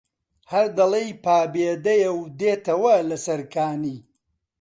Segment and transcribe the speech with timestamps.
[0.51, 3.99] هەر دەڵێی پابێدەیە و دێتەوە لەسەر کانی